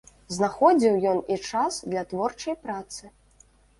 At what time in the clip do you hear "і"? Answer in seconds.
1.35-1.37